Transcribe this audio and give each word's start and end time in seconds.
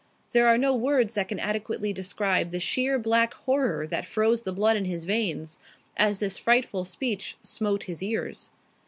There 0.31 0.47
are 0.47 0.57
no 0.57 0.73
words 0.73 1.13
that 1.13 1.27
can 1.27 1.37
adequately 1.37 1.93
describe 1.93 2.49
the 2.49 2.59
sheer, 2.59 2.97
black 2.97 3.35
horror 3.35 3.85
that 3.85 4.03
froze 4.03 4.41
the 4.41 4.51
blood 4.51 4.75
in 4.75 4.85
his 4.85 5.05
veins 5.05 5.59
as 5.95 6.17
this 6.17 6.39
frightful 6.39 6.85
speech 6.85 7.37
smote 7.43 7.83
his 7.83 8.01
ears. 8.01 8.49